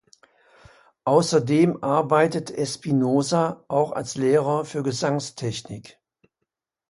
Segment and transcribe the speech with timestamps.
[1.03, 5.99] Außerdem arbeitet Espinoza auch als Lehrer für Gesangstechnik.